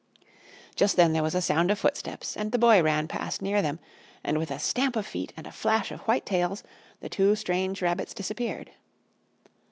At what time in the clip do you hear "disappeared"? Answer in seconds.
8.15-8.71